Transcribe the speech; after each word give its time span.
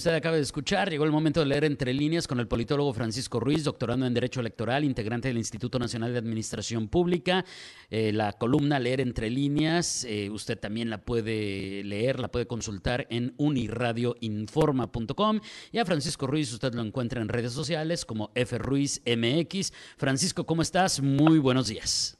Usted 0.00 0.14
acaba 0.14 0.36
de 0.36 0.42
escuchar, 0.42 0.88
llegó 0.88 1.04
el 1.04 1.10
momento 1.10 1.40
de 1.40 1.46
leer 1.46 1.64
entre 1.64 1.92
líneas 1.92 2.26
con 2.26 2.40
el 2.40 2.48
politólogo 2.48 2.94
Francisco 2.94 3.38
Ruiz, 3.38 3.64
doctorando 3.64 4.06
en 4.06 4.14
Derecho 4.14 4.40
Electoral, 4.40 4.82
integrante 4.82 5.28
del 5.28 5.36
Instituto 5.36 5.78
Nacional 5.78 6.12
de 6.12 6.18
Administración 6.18 6.88
Pública. 6.88 7.44
Eh, 7.90 8.10
la 8.10 8.32
columna 8.32 8.78
Leer 8.78 9.02
entre 9.02 9.28
líneas, 9.28 10.06
eh, 10.06 10.30
usted 10.30 10.58
también 10.58 10.88
la 10.88 11.04
puede 11.04 11.84
leer, 11.84 12.18
la 12.18 12.28
puede 12.28 12.46
consultar 12.46 13.06
en 13.10 13.34
uniradioinforma.com. 13.36 15.40
Y 15.70 15.76
a 15.76 15.84
Francisco 15.84 16.26
Ruiz 16.26 16.50
usted 16.50 16.72
lo 16.72 16.80
encuentra 16.80 17.20
en 17.20 17.28
redes 17.28 17.52
sociales 17.52 18.06
como 18.06 18.30
FRuizMX. 18.34 19.74
Francisco, 19.98 20.46
¿cómo 20.46 20.62
estás? 20.62 21.02
Muy 21.02 21.38
buenos 21.38 21.68
días. 21.68 22.18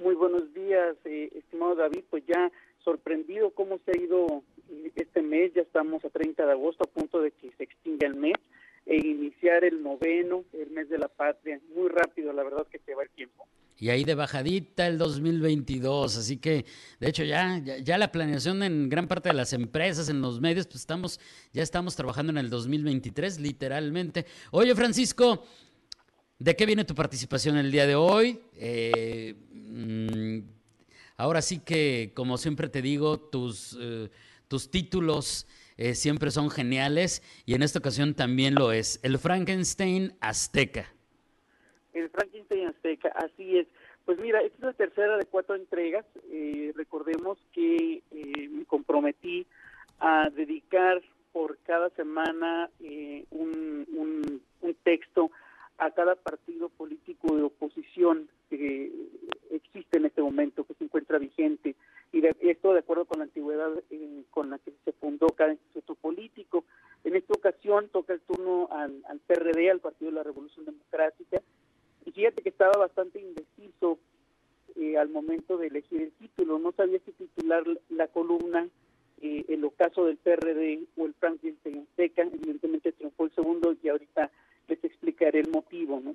Muy 0.00 0.16
buenos 0.16 0.52
días, 0.52 0.96
eh, 1.04 1.30
estimado 1.32 1.76
David. 1.76 2.02
Pues 2.10 2.24
ya 2.26 2.50
sorprendido 2.82 3.50
cómo 3.50 3.78
se 3.84 3.92
ha 3.92 4.02
ido 4.02 4.42
este 4.96 5.22
mes, 5.22 5.52
ya 5.54 5.62
estamos 5.62 6.04
a 6.04 6.10
30 6.10 6.44
de 6.44 6.52
agosto, 6.52 6.84
a 6.84 6.92
punto 6.92 7.20
de 7.20 7.30
que 7.32 7.50
se 7.56 7.64
extinga 7.64 8.06
el 8.06 8.14
mes, 8.14 8.36
e 8.86 8.96
iniciar 8.96 9.64
el 9.64 9.82
noveno, 9.82 10.44
el 10.52 10.70
mes 10.70 10.88
de 10.88 10.98
la 10.98 11.08
patria, 11.08 11.60
muy 11.74 11.88
rápido, 11.88 12.32
la 12.32 12.42
verdad 12.42 12.66
que 12.70 12.80
se 12.80 12.94
va 12.94 13.02
el 13.02 13.10
tiempo. 13.10 13.46
Y 13.78 13.88
ahí 13.88 14.04
de 14.04 14.14
bajadita 14.14 14.86
el 14.86 14.98
2022, 14.98 16.16
así 16.16 16.36
que 16.36 16.66
de 16.98 17.08
hecho 17.08 17.24
ya, 17.24 17.58
ya, 17.58 17.96
la 17.96 18.12
planeación 18.12 18.62
en 18.62 18.90
gran 18.90 19.08
parte 19.08 19.30
de 19.30 19.34
las 19.34 19.54
empresas, 19.54 20.10
en 20.10 20.20
los 20.20 20.38
medios, 20.38 20.66
pues 20.66 20.80
estamos, 20.80 21.18
ya 21.54 21.62
estamos 21.62 21.96
trabajando 21.96 22.30
en 22.30 22.38
el 22.38 22.50
2023, 22.50 23.40
literalmente. 23.40 24.26
Oye, 24.50 24.74
Francisco, 24.74 25.44
¿de 26.38 26.56
qué 26.56 26.66
viene 26.66 26.84
tu 26.84 26.94
participación 26.94 27.56
el 27.56 27.70
día 27.70 27.86
de 27.86 27.94
hoy? 27.94 28.40
Eh, 28.54 29.34
mm, 29.50 30.40
ahora 31.16 31.40
sí 31.40 31.60
que, 31.60 32.12
como 32.14 32.36
siempre 32.36 32.68
te 32.68 32.82
digo, 32.82 33.18
tus... 33.18 33.78
Eh, 33.80 34.10
tus 34.50 34.68
títulos 34.68 35.46
eh, 35.76 35.94
siempre 35.94 36.32
son 36.32 36.50
geniales 36.50 37.22
y 37.46 37.54
en 37.54 37.62
esta 37.62 37.78
ocasión 37.78 38.14
también 38.14 38.56
lo 38.56 38.72
es. 38.72 38.98
El 39.04 39.16
Frankenstein 39.18 40.12
Azteca. 40.20 40.92
El 41.92 42.10
Frankenstein 42.10 42.66
Azteca, 42.66 43.10
así 43.10 43.58
es. 43.58 43.68
Pues 44.04 44.18
mira, 44.18 44.40
esta 44.42 44.56
es 44.56 44.62
la 44.62 44.72
tercera 44.72 45.16
de 45.16 45.24
cuatro 45.26 45.54
entregas. 45.54 46.04
Eh, 46.32 46.72
recordemos 46.74 47.38
que 47.52 48.02
eh, 48.10 48.48
me 48.50 48.64
comprometí 48.64 49.46
a 50.00 50.28
dedicar 50.30 51.00
por 51.32 51.56
cada 51.58 51.88
semana 51.90 52.68
un, 53.30 53.86
un 54.62 54.74
texto 54.82 55.30
a 55.80 55.90
cada 55.92 56.14
partido 56.14 56.68
político 56.68 57.34
de 57.34 57.42
oposición 57.42 58.28
que 58.50 58.92
existe 59.50 59.96
en 59.96 60.04
este 60.04 60.20
momento, 60.20 60.64
que 60.64 60.74
se 60.74 60.84
encuentra 60.84 61.18
vigente. 61.18 61.74
Y 62.12 62.22
esto 62.40 62.74
de 62.74 62.80
acuerdo 62.80 63.06
con 63.06 63.18
la 63.18 63.24
antigüedad 63.24 63.70
eh, 63.90 64.22
con 64.30 64.50
la 64.50 64.58
que 64.58 64.72
se 64.84 64.92
fundó 64.92 65.28
cada 65.28 65.52
instituto 65.52 65.94
político. 65.94 66.64
En 67.02 67.16
esta 67.16 67.32
ocasión 67.32 67.88
toca 67.88 68.12
el 68.12 68.20
turno 68.20 68.68
al, 68.70 69.02
PRD, 69.26 69.70
al 69.70 69.80
Partido 69.80 70.10
de 70.10 70.16
la 70.16 70.22
Revolución 70.22 70.66
Democrática, 70.66 71.40
y 72.04 72.12
fíjate 72.12 72.42
que 72.42 72.50
estaba 72.50 72.76
bastante 72.76 73.18
indeciso 73.18 73.98
eh, 74.76 74.98
al 74.98 75.08
momento 75.08 75.56
de 75.56 75.68
elegir 75.68 76.02
el 76.02 76.12
título, 76.12 76.58
no 76.58 76.72
sabía 76.72 76.98
si 77.06 77.12
titular 77.12 77.64
la 77.88 78.08
columna 78.08 78.68
eh, 79.22 79.44
el 79.48 79.64
ocaso 79.64 80.04
del 80.04 80.18
PRD 80.18 80.80
o 80.98 81.06
el 81.06 81.14
Franklin 81.14 81.56
Azteca, 81.64 82.22
evidentemente 82.22 82.92
triunfó 82.92 83.24
el 83.24 83.34
segundo 83.34 83.74
y 83.82 83.88
ahorita 83.88 84.30
les 84.70 84.82
explicaré 84.84 85.40
el 85.40 85.50
motivo. 85.50 86.00
¿no? 86.00 86.14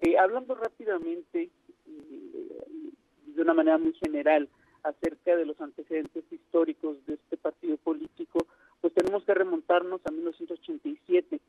Eh, 0.00 0.16
hablando 0.18 0.54
rápidamente, 0.54 1.50
de 3.26 3.42
una 3.42 3.54
manera 3.54 3.78
muy 3.78 3.92
general 3.94 4.48
acerca 4.82 5.36
de 5.36 5.44
los 5.44 5.60
antecedentes 5.60 6.24
históricos 6.30 6.96
de 7.06 7.14
este 7.14 7.36
partido 7.36 7.76
político, 7.76 8.46
pues 8.80 8.94
tenemos 8.94 9.24
que 9.24 9.34
remontarnos 9.34 10.00
a 10.04 10.12
1987, 10.12 11.40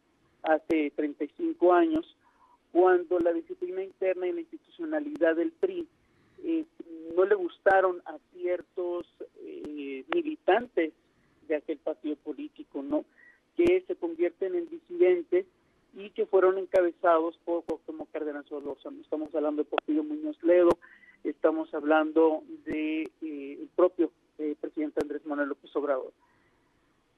hace 0.43 0.91
35 0.95 1.73
años, 1.73 2.15
cuando 2.71 3.19
la 3.19 3.31
disciplina 3.33 3.83
interna 3.83 4.27
y 4.27 4.33
la 4.33 4.41
institucionalidad 4.41 5.35
del 5.35 5.51
PRI 5.51 5.87
eh, 6.43 6.65
no 7.15 7.25
le 7.25 7.35
gustaron 7.35 8.01
a 8.05 8.17
ciertos 8.33 9.07
eh, 9.39 10.03
militantes 10.13 10.93
de 11.47 11.55
aquel 11.55 11.77
partido 11.77 12.15
político, 12.17 12.83
¿no? 12.83 13.05
Que 13.55 13.83
se 13.87 13.95
convierten 13.95 14.55
en 14.55 14.69
disidentes 14.69 15.45
y 15.95 16.09
que 16.11 16.25
fueron 16.25 16.57
por 17.47 17.79
como 17.85 18.05
Cárdenas 18.07 18.45
Solosa. 18.47 18.89
Estamos 19.01 19.33
hablando 19.33 19.63
de 19.63 19.69
Porfirio 19.69 20.03
Muñoz 20.03 20.41
Ledo, 20.43 20.77
estamos 21.23 21.73
hablando 21.73 22.43
de 22.65 23.03
eh, 23.03 23.57
el 23.61 23.69
propio 23.73 24.11
eh, 24.37 24.55
presidente 24.59 24.99
Andrés 25.01 25.25
Manuel 25.25 25.49
López 25.49 25.73
Obrador. 25.75 26.11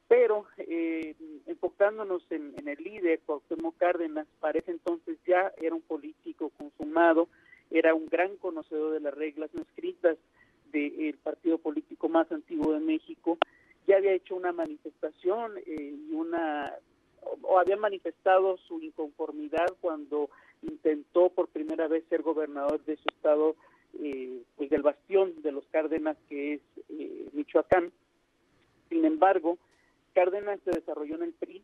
Pero 0.08 0.46
eh, 0.58 1.16
enfocándonos 1.48 2.24
en, 2.30 2.54
el 2.64 2.84
líder, 2.84 3.22
Cuauhtémoc 3.26 3.76
Cárdenas, 3.78 4.28
para 4.40 4.60
ese 4.60 4.72
entonces 4.72 5.18
ya 5.26 5.52
era 5.58 5.74
un 5.74 5.82
político 5.82 6.52
consumado, 6.58 7.28
era 7.72 7.96
un 7.96 8.06
gran 8.06 8.36
conocedor 8.38 8.94
de 8.94 9.00
las 9.00 9.14
reglas 9.16 9.50
no 9.54 9.64
escritas 9.64 10.18
del 10.72 11.18
partido 11.24 11.58
político 11.58 12.08
más 12.08 12.32
antiguo 12.32 12.74
de 12.74 12.80
México, 12.80 13.40
ya 13.88 13.98
había 13.98 14.14
hecho 14.14 14.36
una 14.36 14.52
manifestación 14.52 15.54
y 15.66 16.14
una 16.14 16.72
o 17.50 17.58
había 17.58 17.78
manifestado 17.78 18.58
su 18.68 18.80
inconformidad 18.80 19.66
cuando 19.82 20.30
intentó 20.62 21.30
por 21.30 21.48
primera 21.48 21.88
vez 21.88 22.04
ser 22.08 22.22
gobernador 22.22 22.84
de 22.86 22.96
su 22.98 23.10
estado 23.10 23.56
eh, 24.00 24.44
pues 24.56 24.70
del 24.70 24.84
bastión 24.84 25.42
de 25.42 25.52
los 25.52 25.66
Cárdenas 25.72 26.16
que 26.30 26.54
es 26.54 26.62
eh, 26.90 27.28
Michoacán. 27.34 27.92
Sin 28.90 29.04
embargo, 29.04 29.58
Cárdenas 30.14 30.60
se 30.64 30.72
desarrolló 30.72 31.16
en 31.16 31.24
el 31.24 31.34
PRI, 31.34 31.64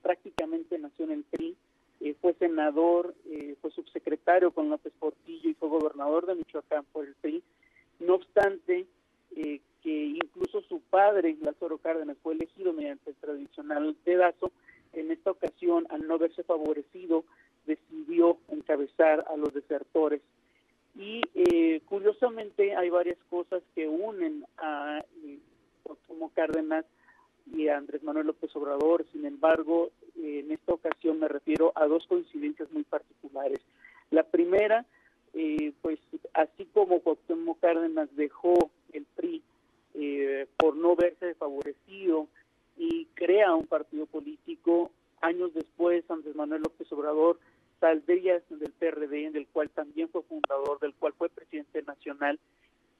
prácticamente 0.00 0.78
nació 0.78 1.04
en 1.04 1.12
el 1.12 1.24
PRI, 1.24 1.56
eh, 2.00 2.14
fue 2.20 2.32
senador, 2.34 3.14
fue 3.60 3.70
subsecretario 3.70 4.50
con 4.50 4.70
López 4.70 4.94
Portillo 4.98 5.50
y 5.50 5.54
fue 5.54 5.68
gobernador 5.68 6.24
de 6.24 6.36
Michoacán 6.36 6.86
por 6.90 7.04
el 7.04 7.14
PRI. 7.16 7.42
No 8.00 8.14
obstante, 8.14 8.86
que 9.34 10.04
incluso 10.22 10.62
su 10.62 10.80
padre, 10.80 11.36
Lázaro 11.40 11.78
Cárdenas, 11.78 12.16
fue 12.22 12.34
elegido 12.34 12.72
mediante 12.72 13.10
el 13.10 13.16
tradicional 13.16 13.94
pedazo, 14.04 14.50
en 14.92 15.10
esta 15.10 15.30
ocasión, 15.30 15.86
al 15.90 16.06
no 16.06 16.18
verse 16.18 16.42
favorecido, 16.42 17.24
decidió 17.66 18.38
encabezar 18.48 19.24
a 19.28 19.36
los 19.36 19.52
desertores 19.52 20.20
y 20.94 21.22
eh, 21.34 21.80
curiosamente 21.88 22.76
hay 22.76 22.90
varias 22.90 23.18
cosas 23.30 23.62
que 23.74 23.88
unen 23.88 24.44
a 24.58 25.02
eh, 25.24 25.38
como 26.06 26.30
Cárdenas 26.30 26.84
y 27.54 27.68
a 27.68 27.76
Andrés 27.76 28.02
Manuel 28.02 28.26
López 28.26 28.54
Obrador. 28.54 29.04
Sin 29.12 29.24
embargo, 29.24 29.90
en 30.16 30.50
esta 30.50 30.74
ocasión 30.74 31.18
me 31.18 31.28
refiero 31.28 31.72
a 31.74 31.86
dos 31.86 32.06
coincidencias 32.06 32.70
muy 32.72 32.84
particulares. 32.84 33.60
La 34.10 34.22
primera, 34.22 34.84
eh, 35.34 35.72
pues 35.80 35.98
así 36.34 36.66
como 36.66 37.00
Cuauhtémoc 37.00 37.58
Cárdenas 37.60 38.14
dejó 38.14 38.70
el 38.92 39.06
PRI 39.16 39.42
eh, 39.94 40.46
por 40.56 40.76
no 40.76 40.94
verse 40.94 41.34
favorecido 41.34 42.28
y 42.82 43.06
crea 43.14 43.54
un 43.54 43.68
partido 43.68 44.06
político, 44.06 44.90
años 45.20 45.54
después 45.54 46.02
Andrés 46.10 46.34
Manuel 46.34 46.62
López 46.62 46.90
Obrador 46.90 47.38
saldría 47.78 48.42
del 48.50 48.72
PRD, 48.72 49.30
del 49.30 49.46
cual 49.46 49.70
también 49.70 50.08
fue 50.08 50.22
fundador, 50.24 50.80
del 50.80 50.92
cual 50.94 51.12
fue 51.12 51.28
presidente 51.28 51.80
nacional, 51.82 52.40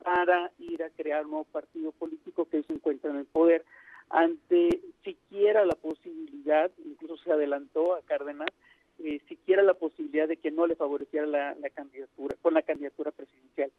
para 0.04 0.52
ir 0.60 0.84
a 0.84 0.90
crear 0.90 1.24
un 1.24 1.32
nuevo 1.32 1.46
partido 1.46 1.90
político 1.90 2.44
que 2.44 2.62
se 2.62 2.72
encuentra 2.72 3.10
en 3.10 3.16
el 3.16 3.24
poder. 3.24 3.64
Ante 4.08 4.80
siquiera 5.02 5.64
la 5.64 5.74
posibilidad, 5.74 6.70
incluso 6.84 7.16
se 7.16 7.32
adelantó 7.32 7.96
a 7.96 8.02
Cárdenas, 8.02 8.50
eh, 9.00 9.20
siquiera 9.28 9.64
la 9.64 9.74
posibilidad 9.74 10.28
de 10.28 10.36
que 10.36 10.52
no 10.52 10.68
le 10.68 10.76
favoreciera 10.76 11.26
la 11.26 11.70
candidatura, 11.70 12.36
con 12.40 12.54
la 12.54 12.62
candidatura 12.62 13.10
presidencial. 13.10 13.72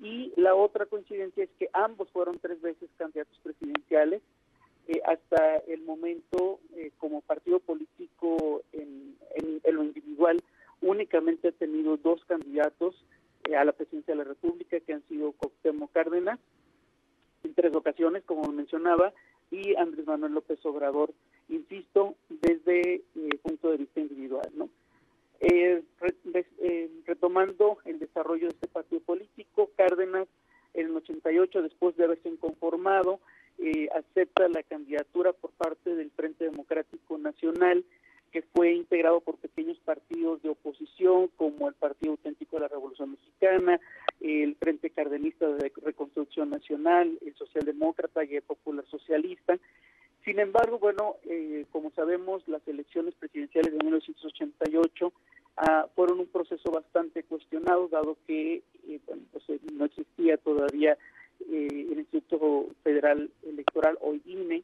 Y 0.00 0.34
la 0.36 0.54
otra 0.54 0.84
coincidencia 0.84 1.44
es 1.44 1.50
que 1.58 1.70
ambos 1.72 2.10
fueron 2.10 2.38
tres 2.38 2.60
veces 2.60 2.90
candidatos 2.98 3.38
presidenciales, 3.42 4.20
eh, 4.88 5.00
hasta 5.06 5.56
el 5.68 5.82
momento 5.82 6.60
eh, 6.74 6.90
como 6.98 7.20
partido 7.20 7.60
político 7.60 8.62
en, 8.72 9.16
lo 9.70 9.84
individual 9.84 10.42
únicamente 10.80 11.48
ha 11.48 11.52
tenido 11.52 11.96
dos 11.96 12.24
candidatos 12.24 12.96
eh, 13.44 13.54
a 13.54 13.64
la 13.64 13.72
presidencia 13.72 14.14
de 14.14 14.18
la 14.18 14.24
República 14.24 14.80
que 14.80 14.92
han 14.92 15.06
sido 15.06 15.32
Cuauhtémoc 15.32 15.92
Cárdenas 15.92 16.40
en 17.44 17.54
tres 17.54 17.72
ocasiones 17.74 18.24
como 18.24 18.50
mencionaba 18.50 19.12
y 19.52 19.76
Andrés 19.76 20.06
Manuel 20.06 20.32
López 20.32 20.58
Obrador. 20.64 21.12
Insisto 21.48 22.16
desde 22.28 23.02
el 23.14 23.38
punto 23.42 23.70
de 23.70 23.76
vista 23.76 24.00
individual 24.00 24.50
no 24.54 24.68
retomando 27.06 27.78
el 27.84 27.98
desarrollo 27.98 28.48
de 28.48 28.54
este 28.54 28.68
partido 28.68 29.00
político 29.02 29.70
Cárdenas 29.76 30.28
en 30.74 30.86
el 30.86 30.96
88 30.96 31.62
después 31.62 31.96
de 31.96 32.04
haberse 32.04 32.34
conformado 32.36 33.20
eh, 33.58 33.88
acepta 33.94 34.48
la 34.48 34.62
candidatura 34.62 35.32
por 35.32 35.50
parte 35.50 35.94
del 35.94 36.10
Frente 36.12 36.44
Democrático 36.44 37.18
Nacional 37.18 37.30
Nacional 37.30 37.84
que 38.32 38.42
fue 38.42 38.72
integrado 38.74 39.20
por 39.20 39.36
pequeños 39.38 39.78
partidos 39.84 40.40
de 40.42 40.50
oposición 40.50 41.28
como 41.36 41.68
el 41.68 41.74
Partido 41.74 42.12
Auténtico 42.12 42.56
de 42.56 42.62
la 42.62 42.68
Revolución 42.68 43.10
Mexicana, 43.10 43.80
el 44.20 44.54
Frente 44.70 44.90
Cardenista 44.90 45.48
de 45.48 45.72
Reconstrucción 45.82 46.50
Nacional, 46.50 47.18
el 47.26 47.34
Socialdemócrata 47.34 48.22
y 48.22 48.36
el 48.36 48.42
Popular 48.42 48.84
Socialista. 48.88 49.58
Sin 50.24 50.38
embargo, 50.38 50.78
bueno, 50.78 51.16
eh, 51.24 51.64
como 51.72 51.90
sabemos, 51.90 52.46
las 52.46 52.62
elecciones 52.68 53.16
presidenciales 53.16 53.72
de 53.72 53.84
1988 53.84 55.12
ah, 55.56 55.88
fueron 55.96 56.20
un 56.20 56.28
proceso 56.28 56.70
bastante 56.70 57.24
cuestionado, 57.24 57.88
dado 57.88 58.16
que 58.28 58.62
eh, 58.86 59.00
pues, 59.32 59.42
eh, 59.48 59.58
no 59.72 59.86
existía 59.86 60.36
todavía 60.36 60.96
el 61.50 61.98
Instituto 61.98 62.68
Federal 62.84 63.28
Electoral, 63.42 63.98
hoy 64.02 64.22
INE, 64.24 64.62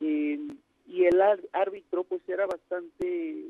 y 0.00 1.04
el 1.04 1.22
árbitro 1.52 2.04
pues 2.04 2.20
era 2.28 2.44
bastante 2.44 3.46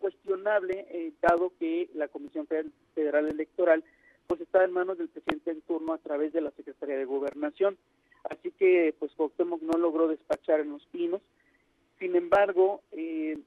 cuestionable, 0.00 1.14
dado 1.22 1.50
que 1.58 1.88
la 1.94 2.08
Comisión 2.08 2.46
Federal 2.94 3.28
Electoral 3.28 3.84
pues 4.26 4.40
está 4.40 4.64
en 4.64 4.72
manos 4.72 4.98
del 4.98 5.08
presidente 5.08 5.50
en 5.50 5.60
turno 5.62 5.92
a 5.92 5.98
través 5.98 6.32
de 6.32 6.40
la 6.40 6.50
Secretaría 6.52 6.96
de 6.96 7.04
Gobernación. 7.04 7.76
Así 8.24 8.50
que 8.52 8.94
pues 8.98 9.12
Cuauhtémoc 9.12 9.62
no 9.62 9.78
logró 9.78 10.08
despachar 10.08 10.60
en 10.60 10.70
los 10.70 10.84
pinos. 10.86 11.20
Sin 11.98 12.16
embargo, 12.16 12.80
eh, 12.92 13.38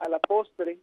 a 0.00 0.08
la 0.08 0.18
postre 0.18 0.78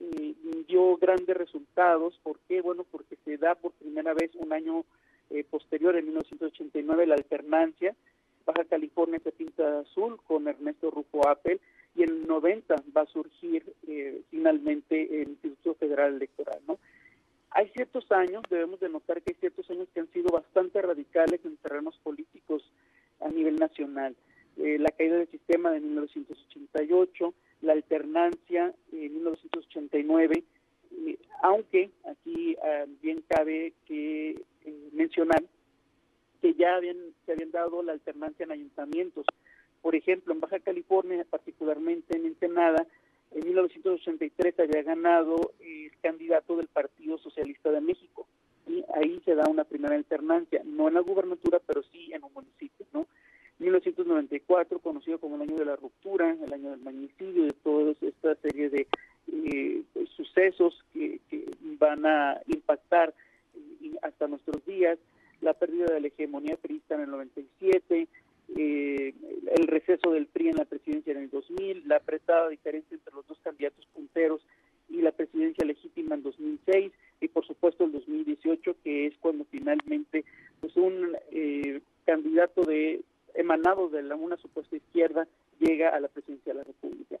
eh, 0.00 0.34
dio 0.68 0.96
grandes 0.96 1.36
resultados. 1.36 2.18
¿Por 2.22 2.38
qué? 2.46 2.60
Bueno, 2.60 2.84
porque 2.90 3.16
se 3.24 3.38
da 3.38 3.54
por 3.54 3.72
primera 3.72 4.12
vez 4.12 4.30
un 4.34 4.52
año 4.52 4.84
eh, 5.30 5.44
posterior, 5.44 5.96
en 5.96 6.06
1989, 6.06 7.06
la 7.06 7.14
alternancia. 7.14 7.96
Baja 8.44 8.64
California 8.66 9.18
se 9.24 9.32
pinta 9.32 9.80
azul 9.80 10.18
con 10.26 10.46
Ernesto 10.46 10.90
Rufo 10.90 11.26
Apple 11.26 11.58
y 11.96 12.02
en 12.02 12.10
el 12.10 12.26
90 12.26 12.74
va 12.94 13.02
a 13.02 13.06
surgir 13.06 13.64
finalmente 14.30 15.22
el 15.22 15.30
Instituto 15.30 15.74
Federal 15.74 16.16
Electoral, 16.16 16.60
¿no? 16.68 16.78
Hay 17.54 17.68
ciertos 17.68 18.10
años, 18.10 18.42
debemos 18.50 18.80
de 18.80 18.88
notar 18.88 19.22
que 19.22 19.32
hay 19.32 19.38
ciertos 19.38 19.70
años 19.70 19.88
que 19.94 20.00
han 20.00 20.10
sido 20.12 20.28
bastante 20.30 20.82
radicales 20.82 21.40
en 21.44 21.56
terrenos 21.58 21.96
políticos 22.02 22.68
a 23.20 23.28
nivel 23.28 23.56
nacional. 23.56 24.16
Eh, 24.56 24.76
la 24.78 24.90
caída 24.90 25.16
del 25.16 25.30
sistema 25.30 25.70
de 25.70 25.80
1988, 25.80 27.32
la 27.62 27.72
alternancia 27.74 28.74
en 28.90 29.14
1989, 29.14 30.42
eh, 31.06 31.18
aunque 31.42 31.90
aquí 32.10 32.56
ah, 32.60 32.86
bien 33.00 33.22
cabe 33.28 33.72
que 33.86 34.30
eh, 34.64 34.88
mencionar 34.92 35.44
que 36.42 36.54
ya 36.54 36.74
habían, 36.74 36.96
se 37.24 37.32
habían 37.32 37.52
dado 37.52 37.84
la 37.84 37.92
alternancia 37.92 38.44
en 38.44 38.50
ayuntamientos. 38.50 39.26
Por 39.80 39.94
ejemplo, 39.94 40.34
en 40.34 40.40
Baja 40.40 40.58
California, 40.58 41.24
particularmente 41.30 42.16
en 42.16 42.26
Ensenada, 42.26 42.84
en 43.34 43.46
1983 43.46 44.60
había 44.60 44.82
ganado 44.82 45.52
el 45.60 45.90
candidato 46.00 46.56
del 46.56 46.68
Partido 46.68 47.18
Socialista 47.18 47.70
de 47.70 47.80
México. 47.80 48.26
Y 48.66 48.84
ahí 48.94 49.20
se 49.24 49.34
da 49.34 49.48
una 49.48 49.64
primera 49.64 49.96
no 50.24 50.88
en 50.88 50.94
la 50.94 51.00
gubernatura, 51.00 51.60
pero 51.66 51.82
sí 51.92 52.12
en 52.12 52.24
un 52.24 52.32
municipio, 52.32 52.86
¿no? 52.92 53.06
1994, 53.58 54.78
conocido 54.80 55.18
como 55.18 55.36
el 55.36 55.42
año 55.42 55.56
de 55.56 55.64
la 55.64 55.76
ruptura, 55.76 56.36
el 56.44 56.52
año 56.52 56.70
del 56.70 56.80
magnicidio, 56.80 57.44
de 57.44 57.52
toda 57.52 57.92
esta 58.00 58.34
serie 58.36 58.68
de 58.68 58.86
eh, 59.32 59.82
sucesos 60.16 60.84
que, 60.92 61.20
van 61.78 62.06
a 62.06 62.40
impactar 62.46 63.14
eh, 63.54 63.92
hasta 64.02 64.26
nuestros 64.28 64.64
días, 64.64 64.98
la 65.40 65.54
pérdida 65.54 65.86
de 65.86 66.00
la 66.00 66.06
hegemonía 66.08 66.56
priista 66.56 66.94
en 66.94 67.02
el 67.02 67.10
97, 67.10 68.08
eh, 68.56 69.14
el 69.56 69.66
receso 69.66 70.12
del 70.12 70.26
PRI 70.26 70.48
en 70.48 70.56
la 70.56 70.64
presidencia 70.64 71.12
en 71.12 71.18
el 71.18 71.30
2000, 71.30 71.88
la 71.88 71.96
apretada 71.96 72.48
diferencia 72.48 72.94
entre 72.94 73.14
los 73.14 73.26
dos 73.26 73.38
candidatos 73.42 73.86
punteros 73.94 74.40
y 74.94 75.02
la 75.02 75.12
presidencia 75.12 75.64
legítima 75.64 76.14
en 76.14 76.22
2006 76.22 76.92
y 77.20 77.28
por 77.28 77.46
supuesto 77.46 77.84
el 77.84 77.92
2018 77.92 78.76
que 78.82 79.06
es 79.06 79.14
cuando 79.20 79.44
finalmente 79.50 80.24
pues 80.60 80.76
un 80.76 81.16
eh, 81.32 81.80
candidato 82.06 82.62
de 82.62 83.02
emanado 83.34 83.88
de 83.88 84.02
la, 84.02 84.14
una 84.14 84.36
supuesta 84.36 84.76
izquierda 84.76 85.26
llega 85.58 85.90
a 85.90 86.00
la 86.00 86.08
presidencia 86.08 86.52
de 86.52 86.58
la 86.58 86.64
República. 86.64 87.16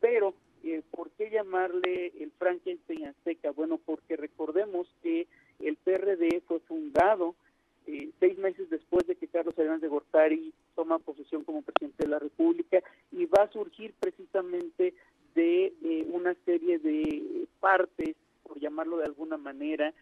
Pero 0.00 0.34
eh, 0.64 0.82
¿por 0.90 1.10
qué 1.12 1.30
llamarle 1.30 2.12
el 2.18 2.32
Frankenstein 2.38 3.06
Azteca? 3.06 3.52
Bueno, 3.52 3.78
porque 3.78 4.16
recordemos 4.16 4.88
que 5.02 5.26
el 5.60 5.76
PRD 5.76 6.42
fue 6.46 6.58
fundado 6.60 7.36
eh, 7.86 8.10
seis 8.20 8.38
meses 8.38 8.70
después 8.70 9.06
de 9.06 9.16
que 9.16 9.28
Carlos 9.28 9.54
Salinas 9.54 9.80
de 9.80 9.88
Gortari 9.88 10.52
toma 10.74 10.98
posesión 10.98 11.44
como 11.44 11.62
presidente 11.62 12.04
de 12.04 12.10
la 12.10 12.18
República 12.18 12.82
y 13.10 13.26
va 13.26 13.44
a 13.44 13.52
surgir 13.52 13.92
precisamente 13.98 14.94
de 15.34 15.72
eh, 15.82 16.06
una 16.12 16.34
serie 16.44 16.78
de 16.78 17.46
partes, 17.60 18.14
por 18.42 18.60
llamarlo 18.60 18.98
de 18.98 19.06
alguna 19.06 19.36
manera, 19.36 19.92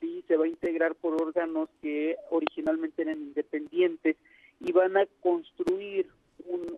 sí 0.00 0.24
se 0.26 0.36
va 0.36 0.44
a 0.44 0.48
integrar 0.48 0.94
por 0.94 1.20
órganos 1.20 1.68
que 1.80 2.16
originalmente 2.30 3.02
eran 3.02 3.20
independientes 3.20 4.16
y 4.60 4.72
a 4.96 5.06
construir 5.20 6.08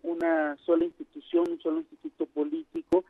una 0.03 0.57
sola 0.65 0.85
institución, 0.85 1.47
un 1.51 1.61
solo 1.61 1.79
instituto 1.79 2.27
político 2.27 3.05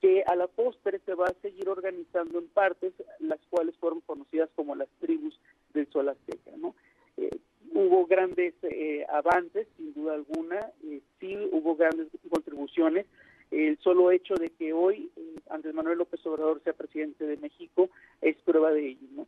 que 0.00 0.22
a 0.26 0.36
la 0.36 0.46
postre 0.46 1.00
se 1.04 1.14
va 1.14 1.26
a 1.26 1.42
seguir 1.42 1.68
organizando 1.68 2.38
en 2.38 2.46
partes, 2.48 2.92
las 3.18 3.40
cuales 3.50 3.76
fueron 3.78 4.00
conocidas 4.02 4.48
como 4.54 4.74
las 4.74 4.88
tribus 5.00 5.38
del 5.74 5.90
Sol 5.90 6.08
Azteca, 6.08 6.52
¿no? 6.56 6.74
Eh, 7.16 7.36
hubo 7.72 8.06
grandes 8.06 8.54
eh, 8.62 9.04
avances, 9.10 9.66
sin 9.76 9.92
duda 9.94 10.14
alguna, 10.14 10.70
eh, 10.84 11.00
sí 11.18 11.36
hubo 11.52 11.74
grandes 11.74 12.08
contribuciones. 12.30 13.06
El 13.50 13.78
solo 13.78 14.12
hecho 14.12 14.34
de 14.34 14.50
que 14.50 14.72
hoy 14.72 15.10
Andrés 15.48 15.74
Manuel 15.74 15.98
López 15.98 16.24
Obrador 16.26 16.62
sea 16.62 16.74
presidente 16.74 17.26
de 17.26 17.38
México 17.38 17.88
es 18.20 18.36
prueba 18.42 18.70
de 18.70 18.90
ello. 18.90 19.06
¿no? 19.12 19.26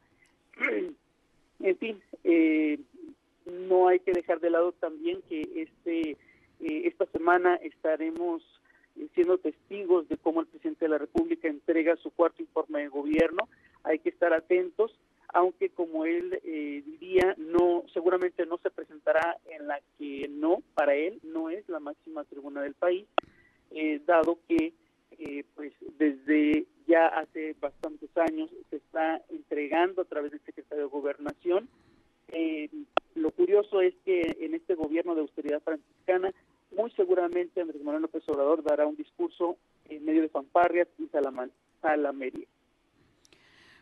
en 1.61 1.77
fin, 1.79 2.01
no 3.69 3.89
hay 3.89 4.01
que 4.01 4.13
dejar 4.13 4.41
de 4.41 4.51
lado 4.51 4.73
también 4.73 5.21
que 5.29 5.49
este 5.57 6.17
esta 6.61 7.07
semana 7.07 7.55
estaremos 7.57 8.43
siendo 9.15 9.39
testigos 9.39 10.07
de 10.09 10.19
cómo 10.19 10.41
el 10.41 10.47
presidente 10.47 10.85
de 10.85 10.91
la 10.91 10.99
República 10.99 11.49
entrega 11.49 11.97
su 11.97 12.11
cuarto 12.11 12.43
informe 12.43 12.81
de 12.81 12.89
gobierno. 12.89 13.49
Hay 13.83 13.99
que 13.99 14.11
estar 14.11 14.35
atentos 14.35 14.93
aunque 15.33 15.71
como 15.71 16.05
él 16.05 16.41
eh, 16.45 16.83
diría, 16.85 17.35
no, 17.39 17.85
seguramente 17.93 18.47
no 18.47 18.59
se 18.59 18.71
presentará 18.71 19.39
en 19.49 19.69
la 19.69 19.81
que 19.99 20.29
no, 20.29 20.59
para 20.75 20.95
él 20.95 21.21
no 21.23 21.51
es 21.51 21.69
la 21.69 21.81
máxima 21.81 22.25
tribuna 22.25 22.63
del 22.63 22.75
país, 22.75 23.07
eh, 23.71 24.01
dado 24.07 24.39
que 24.49 24.73
eh, 25.19 25.45
pues 25.55 25.73
desde 25.99 26.67
ya 26.87 27.07
hace 27.07 27.55
bastantes 27.61 28.11
años 28.17 28.51
se 28.71 28.77
está 28.77 29.21
entregando 29.29 30.03
a 30.03 30.07
través 30.07 30.33
del 30.33 30.41
secretario 30.41 30.85
de 30.85 30.91
Gobernación. 30.91 31.69
Lo 33.31 33.37
curioso 33.37 33.81
es 33.81 33.95
que 34.05 34.37
en 34.41 34.55
este 34.55 34.75
gobierno 34.75 35.15
de 35.15 35.21
austeridad 35.21 35.63
franciscana, 35.63 36.33
muy 36.77 36.91
seguramente 36.93 37.61
Andrés 37.61 37.83
Manuel 37.83 38.03
López 38.03 38.29
Obrador 38.29 38.65
dará 38.65 38.87
un 38.87 38.97
discurso 38.97 39.57
en 39.89 40.05
medio 40.05 40.23
de 40.23 40.29
fanfarrias 40.29 40.89
y 40.99 41.07
salamería. 41.81 42.47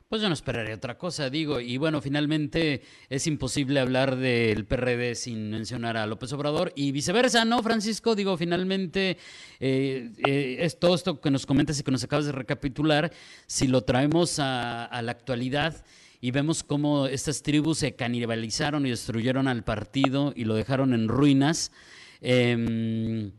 Pues 0.09 0.23
yo 0.23 0.28
no 0.28 0.35
esperaría 0.35 0.75
otra 0.75 0.97
cosa, 0.97 1.28
digo, 1.28 1.61
y 1.61 1.76
bueno, 1.76 2.00
finalmente 2.00 2.83
es 3.11 3.26
imposible 3.26 3.81
hablar 3.81 4.17
del 4.17 4.64
PRD 4.64 5.14
sin 5.14 5.50
mencionar 5.50 5.99
a 5.99 6.07
López 6.07 6.33
Obrador 6.33 6.73
y 6.75 6.93
viceversa, 6.93 7.45
¿no, 7.45 7.62
Francisco? 7.62 8.14
Digo, 8.14 8.37
finalmente 8.38 9.19
eh, 9.61 10.11
eh, 10.26 10.57
es 10.61 10.78
todo 10.78 10.95
esto 10.95 11.21
que 11.21 11.31
nos 11.31 11.45
comentas 11.45 11.78
y 11.78 11.83
que 11.83 11.90
nos 11.90 12.05
acabas 12.05 12.25
de 12.25 12.33
recapitular, 12.33 13.12
si 13.47 13.67
lo 13.67 13.83
traemos 13.83 14.38
a, 14.38 14.88
la 15.02 15.12
actualidad 15.12 15.85
y 16.21 16.31
vemos 16.31 16.63
cómo 16.63 17.07
estas 17.07 17.43
tribus 17.43 17.79
se 17.79 17.95
canibalizaron 17.95 18.87
y 18.87 18.91
destruyeron 18.91 19.49
al 19.49 19.65
partido 19.65 20.33
y 20.35 20.45
lo 20.45 20.55
dejaron 20.55 20.95
en 20.95 21.09
ruinas. 21.09 21.73
Em, 22.21 23.33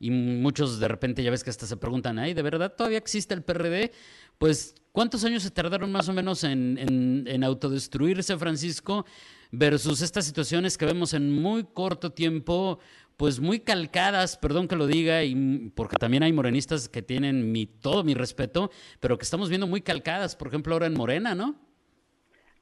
y 0.00 0.10
muchos 0.10 0.80
de 0.80 0.88
repente 0.88 1.22
ya 1.22 1.30
ves 1.30 1.44
que 1.44 1.50
hasta 1.50 1.66
se 1.66 1.76
preguntan, 1.76 2.18
¿ay, 2.18 2.34
de 2.34 2.42
verdad 2.42 2.74
todavía 2.76 2.98
existe 2.98 3.34
el 3.34 3.42
PRD? 3.42 3.92
Pues 4.38 4.74
¿Cuántos 4.94 5.24
años 5.24 5.42
se 5.42 5.50
tardaron 5.50 5.90
más 5.90 6.08
o 6.08 6.12
menos 6.12 6.44
en, 6.44 7.42
autodestruirse, 7.42 8.38
Francisco, 8.38 9.04
versus 9.50 10.00
estas 10.02 10.24
situaciones 10.24 10.78
que 10.78 10.86
vemos 10.86 11.14
en 11.14 11.32
muy 11.32 11.64
corto 11.64 12.12
tiempo, 12.12 12.78
pues 13.16 13.40
muy 13.40 13.58
calcadas, 13.58 14.36
perdón 14.36 14.68
que 14.68 14.76
lo 14.76 14.86
diga, 14.86 15.24
y 15.24 15.72
porque 15.74 15.96
también 15.96 16.22
hay 16.22 16.32
morenistas 16.32 16.88
que 16.88 17.02
tienen 17.02 17.50
mi, 17.50 17.66
todo 17.66 18.04
mi 18.04 18.14
respeto, 18.14 18.70
pero 19.00 19.18
que 19.18 19.24
estamos 19.24 19.48
viendo 19.48 19.66
muy 19.66 19.80
calcadas, 19.80 20.36
por 20.36 20.46
ejemplo, 20.46 20.74
ahora 20.74 20.86
en 20.86 20.94
Morena, 20.94 21.34
¿no? 21.34 21.56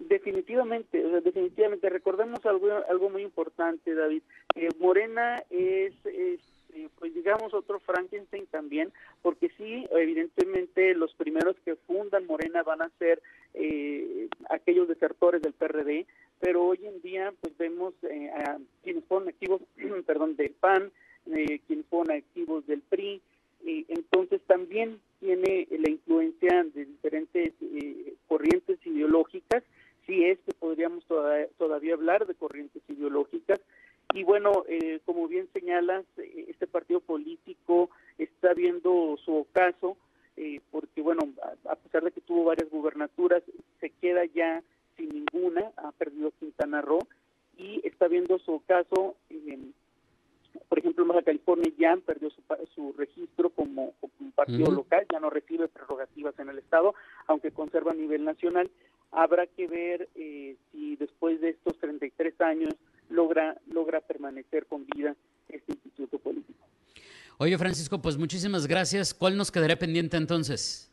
Definitivamente, 0.09 1.03
definitivamente. 1.21 1.89
Recordemos 1.89 2.45
algo, 2.47 2.69
algo 2.89 3.11
muy 3.11 3.23
importante, 3.23 3.95
David. 3.95 4.23
Eh, 4.55 4.69
Morena 4.79 5.43
es 5.51 5.93
eh, 6.05 6.39
pues 6.99 7.15
digamos 7.15 7.53
otro 7.53 7.81
Frankenstein 7.81 8.47
también, 8.47 8.93
porque 9.21 9.51
sí, 9.59 9.87
evidentemente 9.91 10.95
los 10.95 11.13
primeros 11.15 11.55
que 11.65 11.77
fundan 11.77 12.27
Morena 12.27 12.63
van 12.63 12.81
a 12.81 12.91
ser 12.99 13.21
eh, 13.53 14.29
aquellos 14.49 14.89
desertores 14.89 15.43
del 15.43 15.53
PRD, 15.53 16.07
pero 16.41 16.65
hoy 16.65 16.81
en 16.83 17.03
día 17.03 17.33
pues 17.41 17.57
vemos 17.59 17.93
eh, 18.05 18.31
quienes 18.83 19.05
fueron 19.05 19.29
activos, 19.29 19.61
perdón, 20.07 20.37
del 20.37 20.53
PAN, 20.53 20.91
quienes 21.67 21.87
fueron 21.87 22.17
activos 22.17 22.67
del 22.67 22.81
PRI, 22.81 23.21
Eh, 23.65 23.85
entonces 23.89 24.41
también 24.47 24.99
tiene 25.21 25.69
la 25.71 25.91
influencia 25.91 26.65
de 26.75 26.85
diferentes 26.85 27.53
eh, 27.61 28.15
corrientes 28.27 28.79
ideológicas, 28.85 29.63
si 30.07 30.25
es 30.25 30.39
que 30.41 30.53
podríamos 30.55 31.05
todavía, 31.07 31.95
hablar 31.95 32.27
de 32.27 32.35
corrientes 32.35 32.83
ideológicas. 32.89 33.61
Y 34.15 34.25
bueno, 34.25 34.65
eh, 34.69 35.01
como 35.05 35.29
bien 35.29 35.49
señalas, 35.53 36.05
este 36.17 36.67
partido 36.67 37.01
político 37.01 37.91
está 38.19 38.53
viendo 38.53 39.17
su 39.25 39.35
ocaso, 39.35 39.97
porque 40.71 41.03
bueno, 41.03 41.23
a, 41.69 41.77
pesar 41.77 42.03
de 42.05 42.11
que 42.11 42.21
tuvo 42.21 42.45
varias 42.45 42.69
gubernaturas, 42.71 43.43
se 43.81 43.91
queda 43.91 44.25
ya 44.27 44.63
sin 44.97 45.09
ninguna, 45.11 45.71
ha 45.77 45.93
perdido 45.93 46.33
Quintana 46.39 46.83
Roo 46.83 47.07
y 47.57 47.81
está 47.87 48.09
viendo 48.09 48.39
su 48.39 48.55
ocaso 48.55 49.17
por 50.69 50.79
ejemplo, 50.79 51.05
Baja 51.05 51.23
California 51.23 51.73
ya 51.79 51.97
perdió 51.97 52.31
su, 52.31 52.43
su 52.75 52.93
registro 52.95 53.51
como, 53.51 53.95
un 54.21 54.33
partido 54.33 54.71
local, 54.71 55.07
ya 55.11 55.21
no 55.21 55.31
recibe 55.31 55.69
prerrogativas 55.69 56.39
en 56.39 56.49
el 56.49 56.59
Estado, 56.59 56.95
aunque 57.27 57.51
conserva 57.51 57.93
a 57.93 57.95
nivel 57.95 58.25
nacional. 58.25 58.71
Habrá 59.13 59.47
que 59.47 59.67
ver 59.67 60.09
eh, 60.15 60.57
si 60.71 60.97
después 60.97 61.41
de 61.41 61.51
estos 61.51 61.79
33 61.79 62.41
años 62.41 62.75
logra, 63.09 63.57
logra 63.67 64.01
permanecer 64.01 64.67
con 64.67 64.87
vida 64.87 65.15
este 65.49 65.73
instituto 65.73 66.19
político. 66.19 66.59
Oye, 67.39 67.57
Francisco, 67.59 68.01
pues 68.01 68.17
muchísimas 68.17 68.67
gracias. 68.67 69.15
¿Cuál 69.15 69.37
nos 69.37 69.51
quedaría 69.51 69.79
pendiente 69.79 70.17
entonces? 70.17 70.92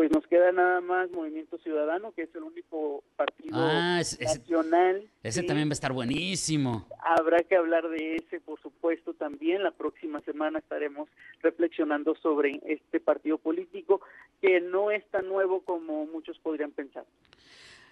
Pues 0.00 0.10
nos 0.12 0.26
queda 0.28 0.50
nada 0.50 0.80
más 0.80 1.10
Movimiento 1.10 1.58
Ciudadano, 1.58 2.12
que 2.12 2.22
es 2.22 2.34
el 2.34 2.42
único 2.42 3.04
partido 3.16 3.50
ah, 3.52 3.98
nacional. 3.98 5.06
Ese, 5.22 5.42
también 5.42 5.68
va 5.68 5.72
a 5.72 5.74
estar 5.74 5.92
buenísimo. 5.92 6.86
Habrá 7.04 7.42
que 7.42 7.54
hablar 7.54 7.86
de 7.90 8.16
ese, 8.16 8.40
por 8.40 8.58
supuesto, 8.62 9.12
también. 9.12 9.62
La 9.62 9.72
próxima 9.72 10.22
semana 10.22 10.60
estaremos 10.60 11.10
reflexionando 11.42 12.14
sobre 12.14 12.62
este 12.64 12.98
partido 12.98 13.36
político, 13.36 14.00
que 14.40 14.62
no 14.62 14.90
es 14.90 15.04
tan 15.10 15.28
nuevo 15.28 15.60
como 15.60 16.06
muchos 16.06 16.38
podrían 16.38 16.70
pensar. 16.70 17.04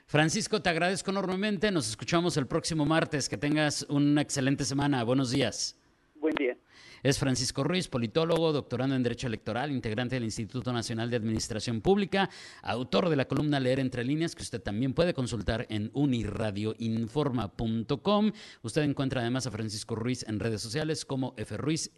Francisco, 0.07 0.62
te 0.62 0.71
agradezco 0.71 1.11
enormemente. 1.11 1.71
Nos 1.71 1.91
escuchamos 1.91 2.38
el 2.38 2.47
próximo 2.47 2.87
martes. 2.87 3.29
Que 3.29 3.37
tengas 3.37 3.83
una 3.91 4.23
excelente 4.23 4.65
semana. 4.65 5.05
Buenos 5.05 5.31
días. 5.31 5.79
Buen 6.15 6.35
día. 6.37 6.57
Es 7.02 7.19
Francisco 7.19 7.64
Ruiz, 7.64 7.88
politólogo, 7.88 8.52
doctorando 8.52 8.95
en 8.95 9.02
Derecho 9.02 9.26
Electoral, 9.26 9.73
integrante 9.73 10.17
del 10.17 10.25
Instituto 10.25 10.73
Nacional 10.73 11.11
de 11.11 11.17
Administración 11.17 11.81
Pública, 11.81 12.28
autor 12.62 13.09
de 13.09 13.17
la 13.17 13.26
columna 13.26 13.61
Leer 13.61 13.81
entre 13.81 14.05
líneas, 14.05 14.35
que 14.35 14.43
usted 14.43 14.62
también 14.62 14.93
puede 14.95 15.14
consultar 15.14 15.67
en 15.71 15.90
uniradioinforma.com. 15.95 18.33
Usted 18.62 18.83
encuentra 18.83 19.21
además 19.21 19.47
a 19.47 19.50
Francisco 19.50 19.95
Ruiz 19.95 20.25
en 20.28 20.40
redes 20.40 20.61
sociales 20.61 21.05
como 21.05 21.35
F. 21.37 21.57
Ruiz. 21.57 21.93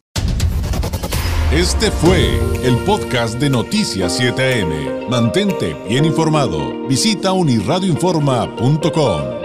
Este 1.52 1.90
fue 1.90 2.38
el 2.62 2.76
podcast 2.85 3.40
de 3.40 3.50
Noticias 3.50 4.21
7am. 4.21 5.09
Mantente 5.09 5.75
bien 5.88 6.04
informado. 6.04 6.87
Visita 6.87 7.33
uniradioinforma.com. 7.33 9.39